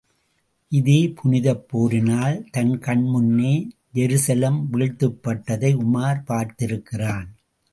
[0.69, 3.67] இதே புனிதப் போரினால், தன் கண் முன்னே
[3.93, 7.27] ஜெருசலம் வீழ்த்தப் பட்டதை உமார் பார்த்திருக்கிறான்.